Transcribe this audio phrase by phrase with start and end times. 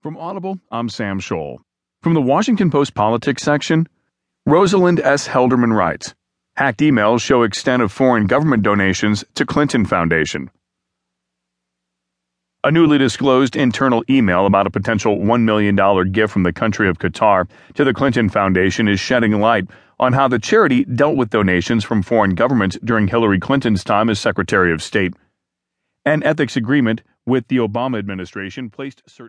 [0.00, 1.58] From Audible, I'm Sam Scholl.
[2.02, 3.88] From the Washington Post Politics section,
[4.46, 5.26] Rosalind S.
[5.26, 6.14] Helderman writes
[6.54, 10.52] Hacked emails show extent of foreign government donations to Clinton Foundation.
[12.62, 15.74] A newly disclosed internal email about a potential $1 million
[16.12, 19.66] gift from the country of Qatar to the Clinton Foundation is shedding light
[19.98, 24.20] on how the charity dealt with donations from foreign governments during Hillary Clinton's time as
[24.20, 25.14] Secretary of State.
[26.04, 29.26] An ethics agreement with the Obama administration placed certain